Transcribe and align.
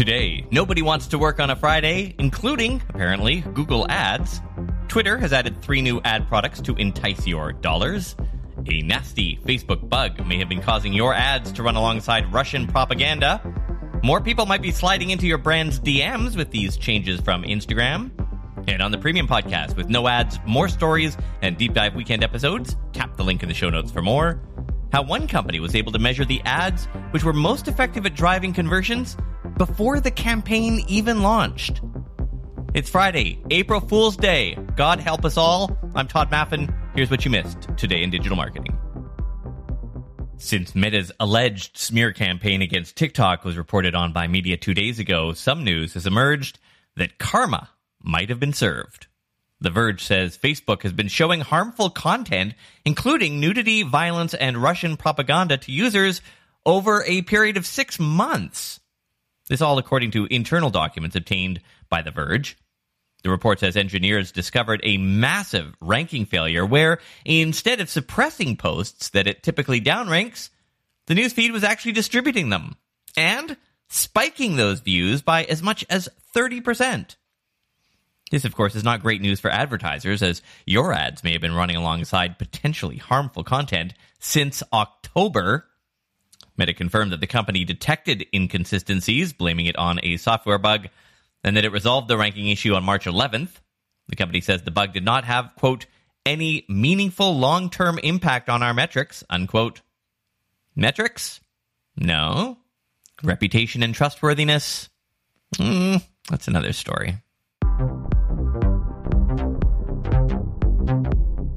Today, 0.00 0.46
nobody 0.50 0.80
wants 0.80 1.08
to 1.08 1.18
work 1.18 1.40
on 1.40 1.50
a 1.50 1.56
Friday, 1.56 2.14
including, 2.18 2.80
apparently, 2.88 3.42
Google 3.52 3.86
Ads. 3.90 4.40
Twitter 4.88 5.18
has 5.18 5.34
added 5.34 5.60
three 5.60 5.82
new 5.82 6.00
ad 6.06 6.26
products 6.26 6.62
to 6.62 6.74
entice 6.76 7.26
your 7.26 7.52
dollars. 7.52 8.16
A 8.66 8.80
nasty 8.80 9.36
Facebook 9.44 9.86
bug 9.90 10.26
may 10.26 10.38
have 10.38 10.48
been 10.48 10.62
causing 10.62 10.94
your 10.94 11.12
ads 11.12 11.52
to 11.52 11.62
run 11.62 11.76
alongside 11.76 12.32
Russian 12.32 12.66
propaganda. 12.66 13.42
More 14.02 14.22
people 14.22 14.46
might 14.46 14.62
be 14.62 14.70
sliding 14.70 15.10
into 15.10 15.26
your 15.26 15.36
brand's 15.36 15.78
DMs 15.78 16.34
with 16.34 16.50
these 16.50 16.78
changes 16.78 17.20
from 17.20 17.42
Instagram. 17.42 18.10
And 18.68 18.80
on 18.80 18.92
the 18.92 18.98
premium 18.98 19.28
podcast 19.28 19.76
with 19.76 19.90
no 19.90 20.08
ads, 20.08 20.38
more 20.46 20.68
stories, 20.68 21.14
and 21.42 21.58
deep 21.58 21.74
dive 21.74 21.94
weekend 21.94 22.24
episodes, 22.24 22.74
tap 22.94 23.18
the 23.18 23.22
link 23.22 23.42
in 23.42 23.50
the 23.50 23.54
show 23.54 23.68
notes 23.68 23.92
for 23.92 24.00
more. 24.00 24.40
How 24.94 25.02
one 25.02 25.28
company 25.28 25.60
was 25.60 25.74
able 25.74 25.92
to 25.92 25.98
measure 25.98 26.24
the 26.24 26.40
ads 26.46 26.86
which 27.10 27.22
were 27.22 27.34
most 27.34 27.68
effective 27.68 28.06
at 28.06 28.14
driving 28.14 28.54
conversions 28.54 29.18
before 29.60 30.00
the 30.00 30.10
campaign 30.10 30.82
even 30.88 31.20
launched. 31.20 31.82
It's 32.72 32.88
Friday, 32.88 33.44
April 33.50 33.78
Fool's 33.78 34.16
Day. 34.16 34.56
God 34.74 35.00
help 35.00 35.22
us 35.22 35.36
all. 35.36 35.76
I'm 35.94 36.08
Todd 36.08 36.30
Maffin. 36.30 36.74
Here's 36.94 37.10
what 37.10 37.26
you 37.26 37.30
missed 37.30 37.68
today 37.76 38.02
in 38.02 38.08
digital 38.08 38.38
marketing. 38.38 38.74
Since 40.38 40.74
Meta's 40.74 41.12
alleged 41.20 41.76
smear 41.76 42.10
campaign 42.10 42.62
against 42.62 42.96
TikTok 42.96 43.44
was 43.44 43.58
reported 43.58 43.94
on 43.94 44.14
by 44.14 44.28
media 44.28 44.56
two 44.56 44.72
days 44.72 44.98
ago, 44.98 45.34
some 45.34 45.62
news 45.62 45.92
has 45.92 46.06
emerged 46.06 46.58
that 46.96 47.18
karma 47.18 47.68
might 48.02 48.30
have 48.30 48.40
been 48.40 48.54
served. 48.54 49.08
The 49.60 49.68
Verge 49.68 50.02
says 50.02 50.38
Facebook 50.38 50.84
has 50.84 50.94
been 50.94 51.08
showing 51.08 51.42
harmful 51.42 51.90
content, 51.90 52.54
including 52.86 53.40
nudity, 53.40 53.82
violence, 53.82 54.32
and 54.32 54.56
Russian 54.56 54.96
propaganda 54.96 55.58
to 55.58 55.70
users 55.70 56.22
over 56.64 57.04
a 57.04 57.20
period 57.20 57.58
of 57.58 57.66
six 57.66 57.98
months. 57.98 58.80
This 59.50 59.60
all 59.60 59.78
according 59.78 60.12
to 60.12 60.26
internal 60.26 60.70
documents 60.70 61.16
obtained 61.16 61.60
by 61.88 62.02
The 62.02 62.12
Verge. 62.12 62.56
The 63.24 63.30
report 63.30 63.58
says 63.58 63.76
engineers 63.76 64.30
discovered 64.30 64.80
a 64.84 64.96
massive 64.96 65.74
ranking 65.80 66.24
failure 66.24 66.64
where 66.64 67.00
instead 67.24 67.80
of 67.80 67.90
suppressing 67.90 68.56
posts 68.56 69.10
that 69.10 69.26
it 69.26 69.42
typically 69.42 69.80
downranks, 69.80 70.50
the 71.08 71.14
newsfeed 71.14 71.50
was 71.50 71.64
actually 71.64 71.92
distributing 71.92 72.48
them 72.48 72.76
and 73.16 73.56
spiking 73.88 74.54
those 74.54 74.80
views 74.80 75.20
by 75.20 75.42
as 75.42 75.64
much 75.64 75.84
as 75.90 76.08
30%. 76.32 77.16
This, 78.30 78.44
of 78.44 78.54
course, 78.54 78.76
is 78.76 78.84
not 78.84 79.02
great 79.02 79.20
news 79.20 79.40
for 79.40 79.50
advertisers, 79.50 80.22
as 80.22 80.42
your 80.64 80.92
ads 80.92 81.24
may 81.24 81.32
have 81.32 81.40
been 81.40 81.56
running 81.56 81.74
alongside 81.74 82.38
potentially 82.38 82.98
harmful 82.98 83.42
content 83.42 83.94
since 84.20 84.62
October. 84.72 85.66
Meta 86.60 86.74
confirmed 86.74 87.10
that 87.12 87.20
the 87.20 87.26
company 87.26 87.64
detected 87.64 88.26
inconsistencies, 88.34 89.32
blaming 89.32 89.64
it 89.64 89.76
on 89.76 89.98
a 90.02 90.18
software 90.18 90.58
bug, 90.58 90.88
and 91.42 91.56
that 91.56 91.64
it 91.64 91.72
resolved 91.72 92.06
the 92.06 92.18
ranking 92.18 92.48
issue 92.48 92.74
on 92.74 92.84
March 92.84 93.06
11th. 93.06 93.48
The 94.08 94.16
company 94.16 94.42
says 94.42 94.62
the 94.62 94.70
bug 94.70 94.92
did 94.92 95.04
not 95.04 95.24
have, 95.24 95.52
quote, 95.56 95.86
any 96.26 96.66
meaningful 96.68 97.34
long 97.38 97.70
term 97.70 97.98
impact 97.98 98.50
on 98.50 98.62
our 98.62 98.74
metrics, 98.74 99.24
unquote. 99.30 99.80
Metrics? 100.76 101.40
No. 101.96 102.58
Reputation 103.22 103.82
and 103.82 103.94
trustworthiness? 103.94 104.90
Mm, 105.56 106.04
that's 106.28 106.46
another 106.46 106.74
story. 106.74 107.16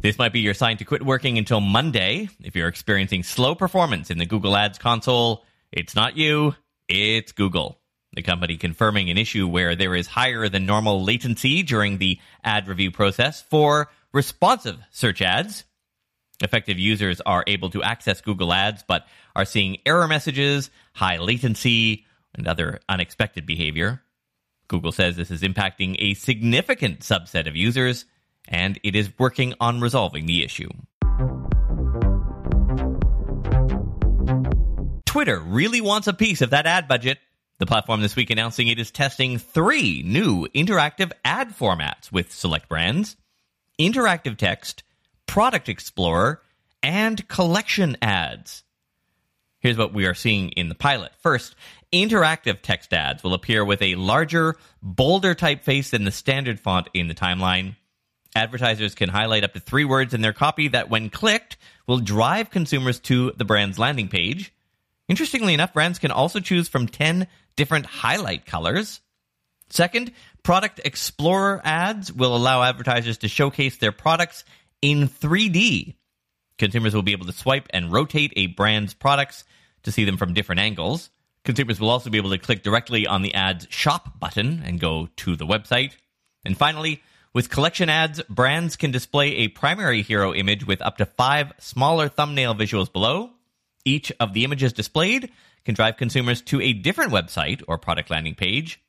This 0.04 0.18
might 0.18 0.34
be 0.34 0.42
your 0.42 0.54
sign 0.54 0.76
to 0.78 0.84
quit 0.84 1.02
working 1.02 1.38
until 1.38 1.62
Monday. 1.62 2.28
If 2.42 2.58
you're 2.58 2.68
experiencing 2.68 3.24
slow 3.24 3.56
performance 3.56 4.12
in 4.12 4.18
the 4.18 4.26
Google 4.26 4.54
Ads 4.54 4.78
console, 4.78 5.46
it's 5.72 5.96
not 5.96 6.18
you, 6.18 6.56
it's 6.90 7.32
Google. 7.32 7.80
The 8.12 8.22
company 8.22 8.58
confirming 8.58 9.10
an 9.10 9.18
issue 9.18 9.48
where 9.48 9.78
there 9.78 9.96
is 9.96 10.08
higher 10.08 10.50
than 10.50 10.66
normal 10.66 11.06
latency 11.06 11.64
during 11.64 12.00
the 12.00 12.20
ad 12.44 12.68
review 12.68 12.92
process 12.92 13.44
for 13.44 13.90
responsive 14.12 14.78
search 14.92 15.22
ads. 15.22 15.64
Effective 16.42 16.78
users 16.78 17.22
are 17.22 17.46
able 17.48 17.70
to 17.70 17.82
access 17.82 18.20
Google 18.20 18.52
Ads 18.52 18.84
but 18.86 19.08
are 19.38 19.46
seeing 19.46 19.78
error 19.86 20.10
messages, 20.10 20.70
high 20.92 21.16
latency, 21.16 22.06
and 22.36 22.46
other 22.46 22.82
unexpected 22.90 23.46
behavior. 23.46 24.02
Google 24.68 24.92
says 24.92 25.16
this 25.16 25.32
is 25.32 25.44
impacting 25.44 25.96
a 26.00 26.14
significant 26.14 27.00
subset 27.00 27.48
of 27.48 27.56
users 27.56 28.04
and 28.48 28.80
it 28.84 28.96
is 28.96 29.12
working 29.18 29.54
on 29.60 29.82
resolving 29.82 30.26
the 30.26 30.44
issue. 30.44 30.70
Twitter 35.06 35.40
really 35.40 35.80
wants 35.80 36.08
a 36.08 36.14
piece 36.14 36.42
of 36.42 36.50
that 36.50 36.66
ad 36.66 36.88
budget. 36.88 37.20
The 37.60 37.66
platform 37.66 38.02
this 38.02 38.16
week 38.16 38.30
announcing 38.30 38.68
it 38.68 38.80
is 38.80 38.92
testing 38.92 39.38
three 39.38 40.02
new 40.04 40.48
interactive 40.56 41.12
ad 41.24 41.56
formats 41.56 42.12
with 42.12 42.32
select 42.32 42.68
brands 42.68 43.16
interactive 43.80 44.38
text, 44.38 44.84
product 45.26 45.70
explorer, 45.70 46.42
and 46.82 47.28
collection 47.28 47.98
ads. 48.02 48.64
Here's 49.60 49.78
what 49.78 49.94
we 49.94 50.06
are 50.06 50.14
seeing 50.14 50.50
in 50.50 50.68
the 50.68 50.76
pilot. 50.76 51.12
First, 51.20 51.56
interactive 51.92 52.62
text 52.62 52.94
ads 52.94 53.24
will 53.24 53.34
appear 53.34 53.64
with 53.64 53.82
a 53.82 53.96
larger, 53.96 54.58
bolder 54.82 55.34
typeface 55.34 55.92
than 55.92 56.04
the 56.04 56.12
standard 56.12 56.60
font 56.60 56.90
in 56.94 57.08
the 57.08 57.16
timeline. 57.16 57.76
Advertisers 58.36 58.96
can 58.96 59.10
highlight 59.10 59.44
up 59.44 59.54
to 59.54 59.60
three 59.60 59.86
words 59.86 60.14
in 60.14 60.22
their 60.22 60.34
copy 60.34 60.70
that, 60.70 60.90
when 60.90 61.10
clicked, 61.10 61.58
will 61.88 62.00
drive 62.00 62.50
consumers 62.50 63.00
to 63.02 63.32
the 63.38 63.46
brand's 63.46 63.78
landing 63.78 64.08
page. 64.08 64.54
Interestingly 65.08 65.54
enough, 65.54 65.74
brands 65.74 66.00
can 66.00 66.12
also 66.12 66.40
choose 66.40 66.68
from 66.68 66.88
10 66.88 67.28
different 67.56 67.86
highlight 67.86 68.46
colors. 68.46 69.02
Second, 69.70 70.12
Product 70.44 70.82
Explorer 70.84 71.62
ads 71.64 72.12
will 72.12 72.36
allow 72.36 72.64
advertisers 72.64 73.20
to 73.20 73.28
showcase 73.28 73.78
their 73.78 73.92
products 73.92 74.44
in 74.82 75.08
3D. 75.08 75.96
Consumers 76.58 76.96
will 76.96 77.02
be 77.02 77.12
able 77.12 77.26
to 77.26 77.34
swipe 77.34 77.68
and 77.72 77.92
rotate 77.92 78.34
a 78.36 78.48
brand's 78.48 78.94
products 78.94 79.44
to 79.84 79.92
see 79.92 80.06
them 80.06 80.18
from 80.18 80.34
different 80.34 80.62
angles. 80.62 81.10
Consumers 81.44 81.80
will 81.80 81.90
also 81.90 82.10
be 82.10 82.18
able 82.18 82.30
to 82.30 82.38
click 82.38 82.64
directly 82.64 83.06
on 83.06 83.22
the 83.22 83.34
ad's 83.34 83.68
shop 83.70 84.20
button 84.20 84.62
and 84.66 84.80
go 84.80 85.10
to 85.18 85.36
the 85.36 85.46
website. 85.46 85.92
And 86.46 86.58
finally, 86.58 87.02
with 87.34 87.50
collection 87.50 87.90
ads, 87.90 88.22
brands 88.30 88.76
can 88.76 88.92
display 88.92 89.38
a 89.38 89.48
primary 89.48 90.02
hero 90.02 90.34
image 90.34 90.66
with 90.66 90.82
up 90.82 90.98
to 90.98 91.06
five 91.06 91.52
smaller 91.60 92.08
thumbnail 92.08 92.56
visuals 92.56 92.92
below. 92.92 93.32
Each 93.86 94.12
of 94.20 94.34
the 94.34 94.44
images 94.44 94.74
displayed 94.74 95.32
can 95.66 95.76
drive 95.76 95.98
consumers 95.98 96.42
to 96.44 96.62
a 96.62 96.74
different 96.74 97.12
website 97.12 97.64
or 97.68 97.78
product 97.78 98.10
landing 98.10 98.36
page. 98.36 98.80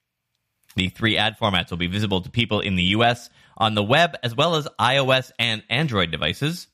The 0.77 0.88
three 0.88 1.16
ad 1.16 1.38
formats 1.38 1.71
will 1.71 1.78
be 1.78 1.87
visible 1.87 2.21
to 2.21 2.31
people 2.31 2.60
in 2.60 2.77
the 2.77 2.82
US 2.84 3.31
on 3.56 3.75
the 3.75 3.82
web 3.82 4.16
as 4.22 4.34
well 4.34 4.56
as 4.56 4.69
iOS 4.78 5.31
and 5.38 5.62
Android 5.71 6.11
devices. 6.11 6.66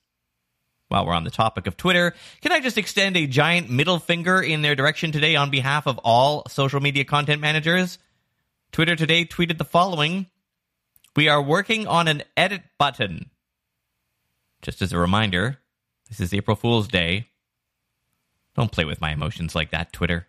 While 0.88 1.06
we're 1.06 1.14
on 1.14 1.24
the 1.24 1.30
topic 1.30 1.68
of 1.68 1.76
Twitter, 1.76 2.14
can 2.40 2.50
I 2.50 2.58
just 2.58 2.78
extend 2.78 3.16
a 3.16 3.28
giant 3.28 3.70
middle 3.70 4.00
finger 4.00 4.42
in 4.42 4.62
their 4.62 4.74
direction 4.74 5.12
today 5.12 5.36
on 5.36 5.50
behalf 5.50 5.86
of 5.86 5.98
all 5.98 6.42
social 6.48 6.80
media 6.80 7.04
content 7.04 7.40
managers? 7.40 7.98
Twitter 8.72 8.96
today 8.96 9.24
tweeted 9.24 9.58
the 9.58 9.64
following 9.64 10.26
we 11.16 11.28
are 11.28 11.42
working 11.42 11.86
on 11.86 12.08
an 12.08 12.22
edit 12.36 12.62
button. 12.78 13.30
Just 14.62 14.82
as 14.82 14.92
a 14.92 14.98
reminder, 14.98 15.58
this 16.08 16.20
is 16.20 16.34
April 16.34 16.56
Fool's 16.56 16.88
Day. 16.88 17.28
Don't 18.56 18.72
play 18.72 18.84
with 18.84 19.00
my 19.00 19.12
emotions 19.12 19.54
like 19.54 19.70
that, 19.70 19.92
Twitter. 19.92 20.26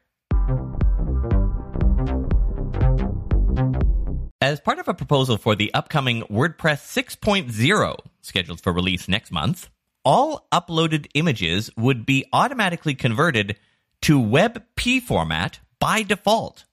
As 4.41 4.59
part 4.59 4.79
of 4.79 4.87
a 4.87 4.93
proposal 4.93 5.37
for 5.37 5.55
the 5.55 5.71
upcoming 5.73 6.23
WordPress 6.23 6.81
6.0, 7.19 7.97
scheduled 8.21 8.61
for 8.61 8.73
release 8.73 9.07
next 9.07 9.31
month, 9.31 9.69
all 10.03 10.47
uploaded 10.51 11.07
images 11.13 11.69
would 11.77 12.05
be 12.05 12.25
automatically 12.33 12.95
converted 12.95 13.57
to 14.01 14.19
WebP 14.19 15.01
format 15.01 15.59
by 15.79 16.01
default. 16.01 16.65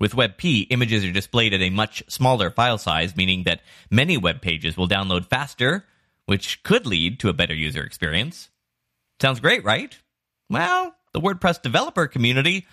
With 0.00 0.14
WebP, 0.14 0.66
images 0.70 1.04
are 1.04 1.12
displayed 1.12 1.52
at 1.52 1.60
a 1.60 1.68
much 1.68 2.02
smaller 2.08 2.50
file 2.50 2.78
size, 2.78 3.14
meaning 3.14 3.44
that 3.44 3.60
many 3.90 4.16
web 4.16 4.40
pages 4.40 4.76
will 4.76 4.88
download 4.88 5.26
faster, 5.26 5.84
which 6.24 6.62
could 6.62 6.86
lead 6.86 7.20
to 7.20 7.28
a 7.28 7.34
better 7.34 7.54
user 7.54 7.82
experience. 7.82 8.48
Sounds 9.20 9.40
great, 9.40 9.62
right? 9.62 9.96
Well, 10.48 10.94
the 11.12 11.20
WordPress 11.20 11.60
developer 11.60 12.06
community 12.06 12.66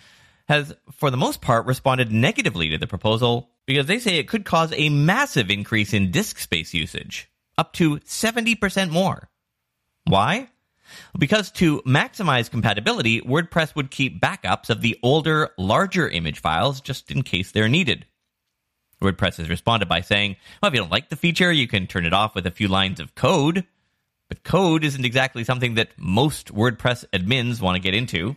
has, 0.47 0.73
for 0.93 1.11
the 1.11 1.17
most 1.17 1.41
part, 1.41 1.65
responded 1.65 2.11
negatively 2.11 2.69
to 2.69 2.77
the 2.77 2.87
proposal 2.87 3.49
because 3.65 3.87
they 3.87 3.99
say 3.99 4.17
it 4.17 4.29
could 4.29 4.45
cause 4.45 4.71
a 4.73 4.87
massive 4.87 5.51
increase 5.51 5.93
in 5.93 6.11
disk 6.11 6.39
space 6.39 6.73
usage, 6.73 7.29
up 7.57 7.73
to 7.73 7.97
70% 7.97 8.89
more. 8.89 9.29
Why? 10.05 10.49
Because 11.17 11.51
to 11.51 11.81
maximize 11.81 12.49
compatibility, 12.49 13.21
WordPress 13.21 13.75
would 13.75 13.91
keep 13.91 14.21
backups 14.21 14.69
of 14.69 14.81
the 14.81 14.97
older, 15.03 15.49
larger 15.57 16.07
image 16.07 16.39
files 16.39 16.81
just 16.81 17.11
in 17.11 17.23
case 17.23 17.51
they're 17.51 17.67
needed. 17.67 18.05
WordPress 19.01 19.37
has 19.37 19.49
responded 19.49 19.87
by 19.87 20.01
saying, 20.01 20.35
well, 20.61 20.69
if 20.69 20.73
you 20.73 20.81
don't 20.81 20.91
like 20.91 21.09
the 21.09 21.15
feature, 21.15 21.51
you 21.51 21.67
can 21.67 21.87
turn 21.87 22.05
it 22.05 22.13
off 22.13 22.35
with 22.35 22.47
a 22.47 22.51
few 22.51 22.67
lines 22.67 22.99
of 22.99 23.15
code. 23.15 23.65
But 24.27 24.43
code 24.43 24.83
isn't 24.83 25.05
exactly 25.05 25.43
something 25.43 25.75
that 25.75 25.91
most 25.97 26.53
WordPress 26.53 27.05
admins 27.13 27.61
want 27.61 27.75
to 27.75 27.81
get 27.81 27.93
into. 27.93 28.35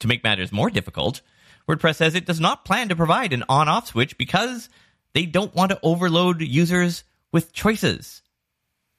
To 0.00 0.08
make 0.08 0.24
matters 0.24 0.52
more 0.52 0.70
difficult, 0.70 1.20
WordPress 1.68 1.96
says 1.96 2.14
it 2.14 2.26
does 2.26 2.40
not 2.40 2.64
plan 2.64 2.88
to 2.88 2.96
provide 2.96 3.32
an 3.32 3.44
on 3.48 3.68
off 3.68 3.88
switch 3.88 4.18
because 4.18 4.68
they 5.14 5.26
don't 5.26 5.54
want 5.54 5.70
to 5.70 5.80
overload 5.82 6.40
users 6.40 7.04
with 7.32 7.52
choices. 7.52 8.22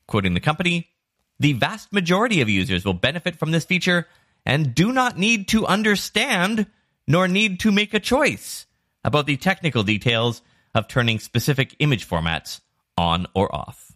Quoting 0.08 0.34
the 0.34 0.40
company, 0.40 0.90
the 1.40 1.54
vast 1.54 1.94
majority 1.94 2.42
of 2.42 2.50
users 2.50 2.86
will 2.86 2.94
benefit 2.94 3.36
from 3.36 3.52
this 3.52 3.66
feature 3.66 4.08
and 4.46 4.74
do 4.74 4.92
not 4.92 5.18
need 5.18 5.48
to 5.50 5.66
understand 5.66 6.68
nor 7.08 7.28
need 7.28 7.60
to 7.62 7.72
make 7.72 7.94
a 7.94 8.00
choice 8.00 8.66
about 9.04 9.26
the 9.26 9.38
technical 9.38 9.84
details 9.84 10.42
of 10.76 10.88
turning 10.88 11.20
specific 11.20 11.76
image 11.80 12.08
formats 12.08 12.62
on 12.98 13.28
or 13.34 13.54
off. 13.54 13.94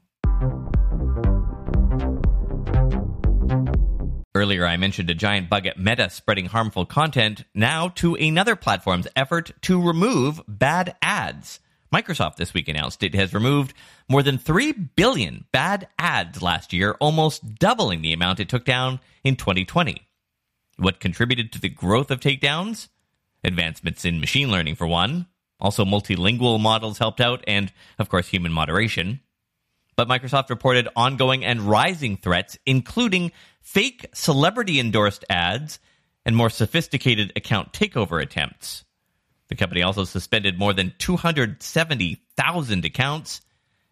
Earlier, 4.33 4.65
I 4.65 4.77
mentioned 4.77 5.09
a 5.09 5.13
giant 5.13 5.49
bug 5.49 5.65
at 5.65 5.77
Meta 5.77 6.09
spreading 6.09 6.45
harmful 6.45 6.85
content. 6.85 7.43
Now 7.53 7.89
to 7.95 8.15
another 8.15 8.55
platform's 8.55 9.07
effort 9.15 9.51
to 9.63 9.81
remove 9.81 10.41
bad 10.47 10.95
ads. 11.01 11.59
Microsoft 11.93 12.37
this 12.37 12.53
week 12.53 12.67
announced 12.67 13.03
it 13.03 13.15
has 13.15 13.33
removed 13.33 13.73
more 14.09 14.23
than 14.23 14.37
3 14.37 14.71
billion 14.71 15.45
bad 15.51 15.87
ads 15.99 16.41
last 16.41 16.73
year, 16.73 16.95
almost 16.99 17.55
doubling 17.55 18.01
the 18.01 18.13
amount 18.13 18.39
it 18.39 18.49
took 18.49 18.65
down 18.65 18.99
in 19.23 19.35
2020. 19.35 20.07
What 20.77 20.99
contributed 20.99 21.51
to 21.51 21.61
the 21.61 21.69
growth 21.69 22.11
of 22.11 22.19
takedowns? 22.19 22.87
Advancements 23.43 24.05
in 24.05 24.19
machine 24.19 24.51
learning, 24.51 24.75
for 24.75 24.87
one. 24.87 25.27
Also, 25.59 25.83
multilingual 25.83 26.59
models 26.59 26.97
helped 26.97 27.21
out, 27.21 27.43
and, 27.47 27.71
of 27.99 28.09
course, 28.09 28.27
human 28.27 28.51
moderation 28.51 29.19
but 29.95 30.07
Microsoft 30.07 30.49
reported 30.49 30.87
ongoing 30.95 31.45
and 31.45 31.61
rising 31.61 32.17
threats, 32.17 32.57
including 32.65 33.31
fake 33.61 34.05
celebrity 34.15 34.79
endorsed 34.79 35.23
ads 35.29 35.79
and 36.25 36.35
more 36.35 36.49
sophisticated 36.49 37.31
account 37.35 37.71
takeover 37.73 38.19
attempts. 38.19 38.83
The 39.51 39.57
company 39.57 39.83
also 39.83 40.05
suspended 40.05 40.57
more 40.57 40.71
than 40.71 40.93
270,000 40.97 42.85
accounts, 42.85 43.41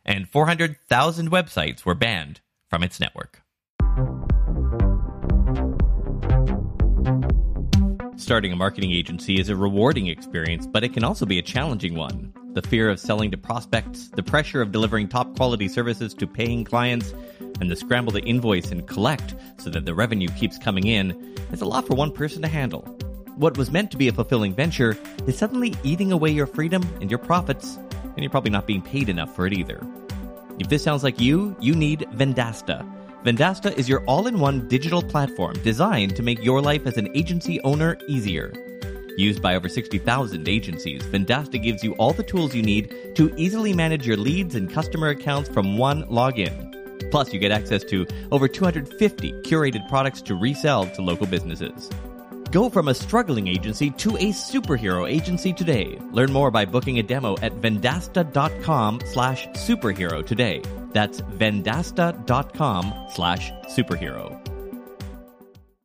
and 0.06 0.30
400,000 0.30 1.30
websites 1.30 1.84
were 1.84 1.96
banned 1.96 2.40
from 2.70 2.82
its 2.82 2.98
network. 2.98 3.42
Starting 8.16 8.54
a 8.54 8.56
marketing 8.56 8.94
agency 8.94 9.38
is 9.38 9.50
a 9.50 9.56
rewarding 9.58 10.08
experience, 10.08 10.66
but 10.66 10.86
it 10.86 10.94
can 10.94 11.04
also 11.04 11.26
be 11.26 11.40
a 11.40 11.44
challenging 11.44 11.94
one 11.94 12.34
the 12.54 12.62
fear 12.64 12.90
of 12.90 13.00
selling 13.00 13.30
to 13.30 13.38
prospects, 13.38 14.08
the 14.16 14.24
pressure 14.24 14.62
of 14.62 14.72
delivering 14.72 15.08
top 15.08 15.36
quality 15.36 15.68
services 15.68 16.14
to 16.14 16.26
paying 16.26 16.64
clients, 16.64 17.14
and 17.60 17.70
the 17.70 17.76
scramble 17.76 18.14
to 18.14 18.22
invoice 18.22 18.72
and 18.72 18.88
collect 18.88 19.36
so 19.58 19.70
that 19.70 19.86
the 19.86 19.94
revenue 19.94 20.30
keeps 20.30 20.58
coming 20.58 20.88
in 20.88 21.12
is 21.52 21.62
a 21.62 21.66
lot 21.66 21.86
for 21.86 21.96
one 21.96 22.12
person 22.12 22.42
to 22.42 22.48
handle. 22.48 22.98
What 23.40 23.58
was 23.58 23.72
meant 23.72 23.90
to 23.92 23.98
be 23.98 24.10
a 24.10 24.12
fulfilling 24.12 24.54
venture 24.54 24.98
is 25.26 25.38
suddenly 25.38 25.74
eating 25.82 26.12
away 26.12 26.30
your 26.30 26.46
freedom 26.46 26.86
and 27.00 27.10
your 27.10 27.20
profits, 27.20 27.78
and 28.04 28.20
you're 28.20 28.30
probably 28.30 28.52
not 28.52 28.68
being 28.68 28.82
paid 28.82 29.08
enough 29.08 29.34
for 29.34 29.48
it 29.48 29.54
either. 29.54 29.82
If 30.60 30.68
this 30.68 30.84
sounds 30.84 31.06
like 31.06 31.22
you, 31.22 31.56
you 31.62 31.74
need 31.74 32.02
Vendasta. 32.16 32.86
Vendasta 33.24 33.72
is 33.78 33.88
your 33.88 34.04
all 34.08 34.28
in 34.28 34.42
one 34.42 34.68
digital 34.68 35.02
platform 35.02 35.54
designed 35.64 36.18
to 36.18 36.22
make 36.22 36.44
your 36.44 36.62
life 36.62 36.86
as 36.86 36.98
an 36.98 37.16
agency 37.16 37.62
owner 37.62 37.98
easier. 38.10 38.52
Used 39.16 39.42
by 39.42 39.56
over 39.56 39.70
60,000 39.70 40.50
agencies, 40.50 41.02
Vendasta 41.04 41.64
gives 41.64 41.82
you 41.82 41.94
all 41.94 42.12
the 42.12 42.24
tools 42.24 42.54
you 42.54 42.62
need 42.62 43.16
to 43.16 43.34
easily 43.38 43.72
manage 43.72 44.06
your 44.06 44.18
leads 44.18 44.56
and 44.56 44.70
customer 44.70 45.08
accounts 45.08 45.48
from 45.48 45.78
one 45.78 46.04
login. 46.08 47.10
Plus, 47.10 47.32
you 47.32 47.40
get 47.40 47.54
access 47.54 47.86
to 47.86 48.06
over 48.34 48.50
250 48.50 49.32
curated 49.44 49.88
products 49.88 50.22
to 50.24 50.36
resell 50.36 50.88
to 50.88 51.02
local 51.02 51.26
businesses. 51.26 51.90
Go 52.52 52.70
from 52.70 52.88
a 52.88 52.96
struggling 52.96 53.48
agency 53.48 53.92
to 53.92 54.18
a 54.18 54.32
superhero 54.32 55.10
agency 55.10 55.54
today. 55.54 56.00
Learn 56.12 56.32
more 56.32 56.50
by 56.50 56.66
booking 56.66 56.98
a 56.98 57.04
demo 57.04 57.38
at 57.42 57.54
vendasta.com 57.54 59.02
slash 59.06 59.48
superhero 59.50 60.26
today. 60.26 60.64
That's 60.92 61.22
vendasta.com 61.22 63.08
slash 63.14 63.52
superhero. 63.68 64.36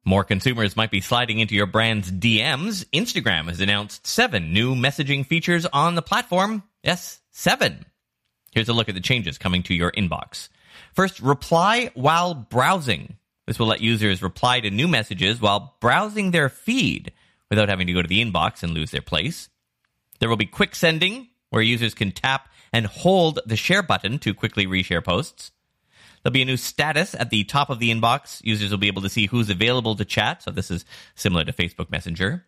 More 0.07 0.25
consumers 0.25 0.77
might 0.77 0.91
be 0.91 1.01
sliding 1.01 1.39
into 1.39 1.55
your 1.55 1.67
brand's 1.67 2.11
DMs. 2.11 2.85
Instagram 2.93 3.49
has 3.49 3.61
announced 3.61 4.07
seven 4.07 4.53
new 4.53 4.75
messaging 4.75 5.25
features 5.25 5.67
on 5.67 5.95
the 5.95 6.03
platform. 6.03 6.63
Yes, 6.83 7.21
seven. 7.31 7.87
Here's 8.53 8.69
a 8.69 8.75
look 8.75 8.89
at 8.89 8.95
the 8.95 9.01
changes 9.01 9.39
coming 9.39 9.63
to 9.65 9.75
your 9.75 9.91
inbox. 9.93 10.49
First, 10.95 11.21
reply 11.21 11.91
while 11.95 12.35
browsing. 12.35 13.17
This 13.47 13.59
will 13.59 13.67
let 13.67 13.81
users 13.81 14.23
reply 14.23 14.61
to 14.61 14.71
new 14.71 14.89
messages 14.89 15.41
while 15.41 15.77
browsing 15.81 16.31
their 16.31 16.49
feed 16.49 17.13
without 17.51 17.69
having 17.69 17.87
to 17.87 17.93
go 17.93 18.03
to 18.03 18.09
the 18.09 18.25
inbox 18.25 18.63
and 18.63 18.73
lose 18.73 18.91
their 18.91 19.03
place. 19.03 19.49
There 20.19 20.29
will 20.29 20.37
be 20.37 20.47
quick 20.47 20.75
sending, 20.75 21.29
where 21.51 21.63
users 21.63 21.95
can 21.95 22.11
tap 22.11 22.49
and 22.73 22.87
hold 22.87 23.39
the 23.47 23.57
share 23.57 23.83
button 23.83 24.19
to 24.21 24.35
quickly 24.35 24.67
reshare 24.67 25.05
posts. 25.05 25.53
There'll 26.23 26.33
be 26.33 26.43
a 26.43 26.47
new 26.47 26.57
status 26.57 27.15
at 27.15 27.31
the 27.31 27.45
top 27.45 27.69
of 27.69 27.79
the 27.79 27.91
inbox. 27.91 28.43
Users 28.43 28.71
will 28.71 28.79
be 28.79 28.89
able 28.89 29.03
to 29.03 29.11
see 29.11 29.27
who's 29.27 29.51
available 29.51 29.95
to 29.95 30.05
chat. 30.05 30.43
So 30.43 30.51
this 30.51 30.71
is 30.71 30.87
similar 31.15 31.45
to 31.45 31.53
Facebook 31.53 31.91
Messenger. 31.91 32.47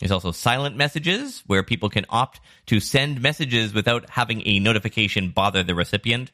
There's 0.00 0.10
also 0.10 0.32
silent 0.32 0.76
messages 0.76 1.44
where 1.46 1.62
people 1.62 1.88
can 1.88 2.04
opt 2.08 2.40
to 2.66 2.80
send 2.80 3.22
messages 3.22 3.72
without 3.72 4.10
having 4.10 4.42
a 4.44 4.58
notification 4.58 5.30
bother 5.30 5.62
the 5.62 5.76
recipient. 5.76 6.32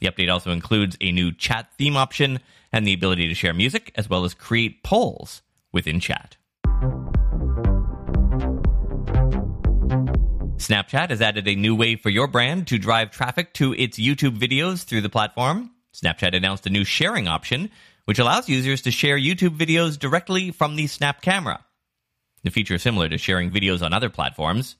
The 0.00 0.08
update 0.08 0.32
also 0.32 0.50
includes 0.50 0.96
a 1.00 1.12
new 1.12 1.32
chat 1.32 1.72
theme 1.76 1.96
option 1.96 2.40
and 2.72 2.86
the 2.86 2.94
ability 2.94 3.28
to 3.28 3.34
share 3.34 3.54
music 3.54 3.92
as 3.94 4.08
well 4.08 4.24
as 4.24 4.34
create 4.34 4.82
polls 4.82 5.42
within 5.72 6.00
chat. 6.00 6.36
Snapchat 10.56 11.10
has 11.10 11.22
added 11.22 11.48
a 11.48 11.54
new 11.54 11.74
way 11.74 11.96
for 11.96 12.10
your 12.10 12.26
brand 12.26 12.66
to 12.68 12.78
drive 12.78 13.10
traffic 13.10 13.54
to 13.54 13.72
its 13.74 13.98
YouTube 13.98 14.38
videos 14.38 14.84
through 14.84 15.00
the 15.00 15.08
platform. 15.08 15.70
Snapchat 15.94 16.36
announced 16.36 16.66
a 16.66 16.70
new 16.70 16.84
sharing 16.84 17.28
option, 17.28 17.70
which 18.04 18.18
allows 18.18 18.48
users 18.48 18.82
to 18.82 18.90
share 18.90 19.18
YouTube 19.18 19.56
videos 19.56 19.98
directly 19.98 20.50
from 20.50 20.76
the 20.76 20.86
Snap 20.86 21.22
camera. 21.22 21.64
The 22.44 22.50
feature 22.50 22.74
is 22.74 22.82
similar 22.82 23.08
to 23.08 23.18
sharing 23.18 23.50
videos 23.50 23.82
on 23.82 23.92
other 23.92 24.10
platforms. 24.10 24.76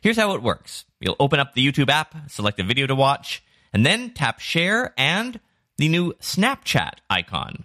Here's 0.00 0.16
how 0.16 0.34
it 0.34 0.42
works. 0.42 0.84
You'll 1.00 1.16
open 1.20 1.38
up 1.38 1.54
the 1.54 1.66
YouTube 1.66 1.90
app, 1.90 2.14
select 2.30 2.58
a 2.58 2.64
video 2.64 2.86
to 2.86 2.94
watch, 2.94 3.42
and 3.72 3.84
then 3.84 4.10
tap 4.10 4.40
share 4.40 4.94
and 4.96 5.40
the 5.78 5.88
new 5.88 6.12
Snapchat 6.14 6.94
icon. 7.10 7.64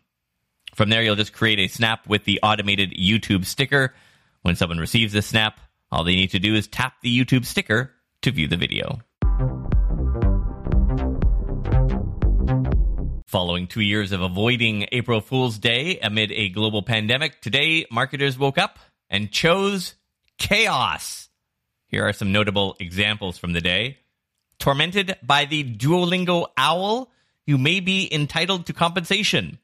From 0.76 0.90
there, 0.90 1.04
you'll 1.04 1.16
just 1.16 1.34
create 1.34 1.60
a 1.60 1.68
snap 1.68 2.08
with 2.08 2.24
the 2.26 2.40
automated 2.42 2.92
YouTube 2.92 3.46
sticker. 3.46 3.94
When 4.42 4.56
someone 4.56 4.80
receives 4.80 5.14
the 5.14 5.22
snap, 5.22 5.60
all 5.92 6.04
they 6.04 6.16
need 6.16 6.32
to 6.32 6.40
do 6.40 6.56
is 6.56 6.68
tap 6.68 6.96
the 7.02 7.16
YouTube 7.16 7.46
sticker 7.46 7.92
to 8.22 8.32
view 8.32 8.48
the 8.48 8.58
video. 8.58 9.00
Following 13.28 13.68
two 13.68 13.82
years 13.82 14.12
of 14.12 14.22
avoiding 14.22 14.88
April 14.92 15.22
Fool's 15.22 15.58
Day 15.58 16.00
amid 16.00 16.34
a 16.34 16.50
global 16.50 16.84
pandemic, 16.84 17.40
today 17.40 17.86
marketers 17.90 18.38
woke 18.38 18.58
up 18.58 18.78
and 19.10 19.32
chose 19.32 19.96
chaos. 20.38 21.30
Here 21.88 22.06
are 22.06 22.12
some 22.12 22.34
notable 22.34 22.76
examples 22.80 23.38
from 23.38 23.54
the 23.54 23.62
day. 23.62 24.00
Tormented 24.62 25.18
by 25.24 25.46
the 25.46 25.64
Duolingo 25.64 26.46
owl, 26.56 27.12
you 27.48 27.58
may 27.58 27.80
be 27.80 28.08
entitled 28.14 28.68
to 28.68 28.74
compensation. 28.74 29.58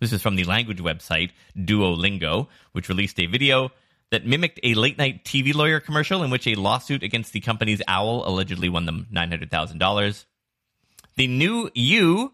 This 0.00 0.12
is 0.12 0.22
from 0.22 0.34
the 0.34 0.42
language 0.42 0.82
website 0.82 1.30
Duolingo, 1.56 2.48
which 2.72 2.88
released 2.88 3.20
a 3.20 3.26
video 3.26 3.70
that 4.10 4.26
mimicked 4.26 4.58
a 4.64 4.74
late 4.74 4.98
night 4.98 5.24
TV 5.24 5.54
lawyer 5.54 5.78
commercial 5.78 6.24
in 6.24 6.32
which 6.32 6.48
a 6.48 6.56
lawsuit 6.56 7.04
against 7.04 7.32
the 7.32 7.38
company's 7.38 7.80
owl 7.86 8.26
allegedly 8.26 8.68
won 8.68 8.86
them 8.86 9.06
$900,000. 9.14 10.24
The 11.14 11.28
new 11.28 11.70
you 11.72 12.32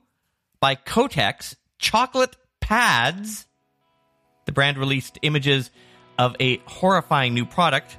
by 0.59 0.76
Kotex 0.76 1.54
chocolate 1.78 2.35
pads. 2.61 3.47
The 4.47 4.52
brand 4.52 4.78
released 4.78 5.19
images 5.21 5.71
of 6.19 6.35
a 6.40 6.57
horrifying 6.64 7.35
new 7.35 7.45
product. 7.45 7.99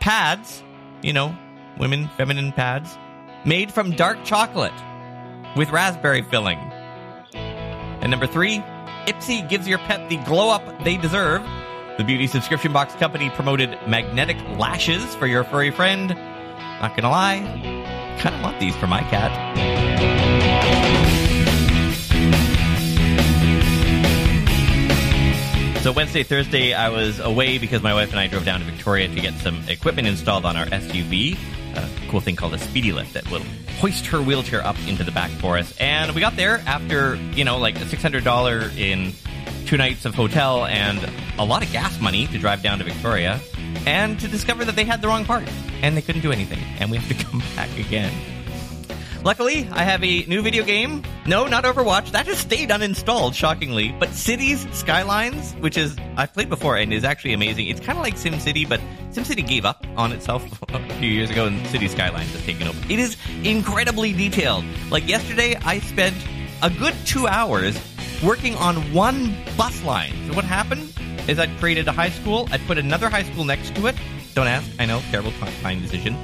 Pads, 0.00 0.62
you 1.02 1.14
know, 1.14 1.34
women, 1.78 2.08
feminine 2.18 2.52
pads, 2.52 2.94
made 3.44 3.72
from 3.72 3.92
dark 3.92 4.24
chocolate 4.24 4.72
with 5.56 5.70
raspberry 5.70 6.22
filling. 6.22 6.58
And 7.34 8.10
number 8.10 8.26
three, 8.26 8.58
Ipsy 9.06 9.48
gives 9.48 9.66
your 9.66 9.78
pet 9.78 10.08
the 10.08 10.16
glow 10.18 10.50
up 10.50 10.62
they 10.84 10.96
deserve. 10.96 11.42
The 11.98 12.04
beauty 12.04 12.26
subscription 12.26 12.72
box 12.72 12.94
company 12.94 13.30
promoted 13.30 13.70
magnetic 13.86 14.36
lashes 14.58 15.14
for 15.16 15.26
your 15.26 15.44
furry 15.44 15.70
friend. 15.70 16.08
Not 16.10 16.96
gonna 16.96 17.10
lie, 17.10 17.40
kind 18.20 18.34
of 18.34 18.42
want 18.42 18.58
these 18.60 18.74
for 18.76 18.86
my 18.86 19.00
cat. 19.00 19.82
So 25.82 25.90
Wednesday, 25.90 26.22
Thursday, 26.22 26.74
I 26.74 26.90
was 26.90 27.18
away 27.18 27.58
because 27.58 27.82
my 27.82 27.92
wife 27.92 28.10
and 28.10 28.20
I 28.20 28.28
drove 28.28 28.44
down 28.44 28.60
to 28.60 28.66
Victoria 28.66 29.08
to 29.08 29.20
get 29.20 29.34
some 29.34 29.64
equipment 29.68 30.06
installed 30.06 30.44
on 30.44 30.56
our 30.56 30.66
SUV. 30.66 31.36
A 31.74 31.88
cool 32.08 32.20
thing 32.20 32.36
called 32.36 32.54
a 32.54 32.58
speedy 32.58 32.92
lift 32.92 33.14
that 33.14 33.30
will 33.30 33.42
hoist 33.80 34.06
her 34.06 34.20
wheelchair 34.22 34.64
up 34.64 34.76
into 34.86 35.04
the 35.04 35.12
back 35.12 35.30
for 35.30 35.56
us. 35.58 35.74
And 35.78 36.12
we 36.14 36.20
got 36.20 36.36
there 36.36 36.62
after, 36.66 37.16
you 37.34 37.44
know, 37.44 37.58
like 37.58 37.76
a 37.76 37.84
$600 37.84 38.76
in 38.78 39.12
two 39.66 39.76
nights 39.76 40.04
of 40.04 40.14
hotel 40.14 40.64
and 40.66 40.98
a 41.38 41.44
lot 41.44 41.64
of 41.64 41.72
gas 41.72 41.98
money 42.00 42.26
to 42.26 42.38
drive 42.38 42.62
down 42.62 42.78
to 42.78 42.84
Victoria. 42.84 43.40
and 43.86 44.20
to 44.20 44.28
discover 44.28 44.64
that 44.64 44.76
they 44.76 44.84
had 44.84 45.00
the 45.02 45.08
wrong 45.08 45.24
part 45.24 45.48
and 45.82 45.96
they 45.96 46.02
couldn't 46.02 46.20
do 46.22 46.30
anything, 46.30 46.60
and 46.78 46.90
we 46.90 46.96
have 46.98 47.08
to 47.08 47.24
come 47.24 47.42
back 47.56 47.70
again. 47.78 48.12
Luckily, 49.24 49.68
I 49.70 49.84
have 49.84 50.02
a 50.02 50.24
new 50.24 50.42
video 50.42 50.64
game. 50.64 51.04
No, 51.26 51.46
not 51.46 51.62
Overwatch. 51.62 52.10
That 52.10 52.26
has 52.26 52.38
stayed 52.38 52.70
uninstalled, 52.70 53.34
shockingly. 53.34 53.94
But 54.00 54.14
Cities 54.14 54.66
Skylines, 54.72 55.52
which 55.60 55.76
is 55.76 55.96
I've 56.16 56.34
played 56.34 56.48
before 56.48 56.76
and 56.76 56.92
is 56.92 57.04
actually 57.04 57.32
amazing. 57.32 57.68
It's 57.68 57.78
kind 57.78 57.96
of 57.96 58.02
like 58.02 58.16
SimCity, 58.16 58.68
but 58.68 58.80
SimCity 59.12 59.46
gave 59.46 59.64
up 59.64 59.86
on 59.96 60.10
itself 60.10 60.44
a 60.70 60.94
few 60.94 61.08
years 61.08 61.30
ago, 61.30 61.46
and 61.46 61.64
City 61.68 61.86
Skylines 61.86 62.32
has 62.32 62.44
taken 62.44 62.66
over. 62.66 62.92
It 62.92 62.98
is 62.98 63.16
incredibly 63.44 64.12
detailed. 64.12 64.64
Like 64.90 65.06
yesterday, 65.06 65.54
I 65.54 65.78
spent 65.78 66.16
a 66.60 66.70
good 66.70 66.94
two 67.06 67.28
hours 67.28 67.78
working 68.24 68.56
on 68.56 68.92
one 68.92 69.36
bus 69.56 69.84
line. 69.84 70.14
So 70.26 70.34
what 70.34 70.44
happened 70.44 70.92
is 71.28 71.38
I 71.38 71.46
created 71.58 71.86
a 71.86 71.92
high 71.92 72.10
school. 72.10 72.48
I 72.50 72.58
put 72.58 72.76
another 72.76 73.08
high 73.08 73.22
school 73.22 73.44
next 73.44 73.72
to 73.76 73.86
it. 73.86 73.94
Don't 74.34 74.48
ask. 74.48 74.68
I 74.80 74.86
know, 74.86 75.00
terrible 75.12 75.30
time 75.62 75.80
decision 75.80 76.16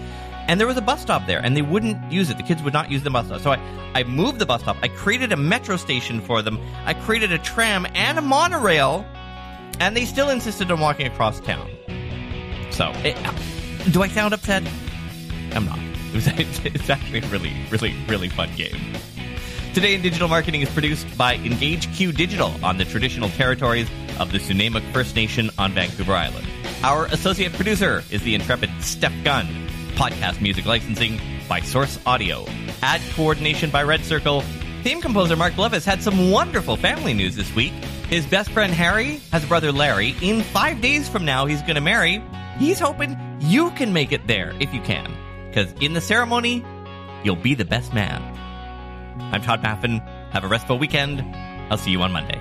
and 0.48 0.58
there 0.58 0.66
was 0.66 0.78
a 0.78 0.82
bus 0.82 1.02
stop 1.02 1.26
there, 1.26 1.38
and 1.44 1.56
they 1.56 1.62
wouldn't 1.62 2.10
use 2.10 2.30
it. 2.30 2.38
The 2.38 2.42
kids 2.42 2.62
would 2.62 2.72
not 2.72 2.90
use 2.90 3.02
the 3.02 3.10
bus 3.10 3.26
stop. 3.26 3.40
So 3.42 3.52
I, 3.52 3.60
I 3.94 4.02
moved 4.04 4.38
the 4.38 4.46
bus 4.46 4.62
stop. 4.62 4.78
I 4.82 4.88
created 4.88 5.30
a 5.30 5.36
metro 5.36 5.76
station 5.76 6.20
for 6.20 6.40
them. 6.42 6.58
I 6.86 6.94
created 6.94 7.30
a 7.32 7.38
tram 7.38 7.86
and 7.94 8.18
a 8.18 8.22
monorail, 8.22 9.06
and 9.78 9.94
they 9.94 10.06
still 10.06 10.30
insisted 10.30 10.70
on 10.70 10.80
walking 10.80 11.06
across 11.06 11.38
town. 11.40 11.70
So, 12.70 12.90
it, 13.04 13.16
do 13.92 14.02
I 14.02 14.08
sound 14.08 14.34
upset? 14.34 14.62
I'm 15.52 15.66
not. 15.66 15.78
It 16.08 16.14
was, 16.14 16.26
it's 16.64 16.88
actually 16.88 17.18
a 17.18 17.26
really, 17.26 17.52
really, 17.70 17.94
really 18.08 18.30
fun 18.30 18.48
game. 18.56 18.94
Today 19.74 19.94
in 19.94 20.00
Digital 20.00 20.26
Marketing 20.26 20.62
is 20.62 20.70
produced 20.70 21.06
by 21.18 21.34
Engage 21.34 21.94
Q 21.94 22.12
Digital 22.12 22.50
on 22.64 22.78
the 22.78 22.86
traditional 22.86 23.28
territories 23.28 23.86
of 24.18 24.32
the 24.32 24.38
Snuneymuxw 24.38 24.90
First 24.94 25.14
Nation 25.14 25.50
on 25.58 25.72
Vancouver 25.72 26.14
Island. 26.14 26.46
Our 26.82 27.04
associate 27.06 27.52
producer 27.52 28.02
is 28.10 28.22
the 28.22 28.34
intrepid 28.34 28.70
Steph 28.80 29.12
Gunn. 29.22 29.67
Podcast 29.98 30.40
music 30.40 30.64
licensing 30.64 31.20
by 31.48 31.58
Source 31.60 31.98
Audio. 32.06 32.46
Ad 32.82 33.00
coordination 33.16 33.68
by 33.68 33.82
Red 33.82 34.04
Circle. 34.04 34.42
Theme 34.84 35.00
composer 35.00 35.34
Mark 35.34 35.54
Blevis 35.54 35.84
had 35.84 36.04
some 36.04 36.30
wonderful 36.30 36.76
family 36.76 37.12
news 37.12 37.34
this 37.34 37.52
week. 37.56 37.72
His 38.08 38.24
best 38.24 38.48
friend 38.50 38.72
Harry 38.72 39.20
has 39.32 39.42
a 39.42 39.48
brother 39.48 39.72
Larry. 39.72 40.14
In 40.22 40.42
five 40.42 40.80
days 40.80 41.08
from 41.08 41.24
now, 41.24 41.46
he's 41.46 41.62
going 41.62 41.74
to 41.74 41.80
marry. 41.80 42.22
He's 42.58 42.78
hoping 42.78 43.18
you 43.40 43.72
can 43.72 43.92
make 43.92 44.12
it 44.12 44.24
there 44.28 44.54
if 44.60 44.72
you 44.72 44.80
can. 44.82 45.12
Because 45.48 45.72
in 45.80 45.94
the 45.94 46.00
ceremony, 46.00 46.64
you'll 47.24 47.34
be 47.34 47.54
the 47.54 47.64
best 47.64 47.92
man. 47.92 48.22
I'm 49.32 49.42
Todd 49.42 49.64
Maffin. 49.64 49.98
Have 50.30 50.44
a 50.44 50.48
restful 50.48 50.78
weekend. 50.78 51.22
I'll 51.72 51.76
see 51.76 51.90
you 51.90 52.00
on 52.02 52.12
Monday. 52.12 52.40